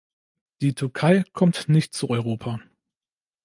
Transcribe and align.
Die 0.61 0.73
Türkei 0.73 1.23
kommt 1.31 1.69
nicht 1.69 1.93
zu 1.93 2.09
Europa. 2.09 2.59